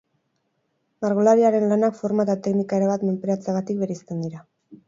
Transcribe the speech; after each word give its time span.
Margolariaren 1.05 1.67
lanak 1.73 1.99
forma 1.99 2.25
eta 2.29 2.39
teknika 2.49 2.81
erabat 2.81 3.07
menperatzeagatik 3.11 3.81
bereizten 3.85 4.27
dira. 4.29 4.47